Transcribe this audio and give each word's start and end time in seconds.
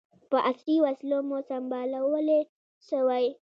په 0.29 0.37
عصري 0.47 0.77
وسلو 0.85 1.19
مو 1.27 1.37
سمبالولای 1.49 2.41
سوای. 2.89 3.25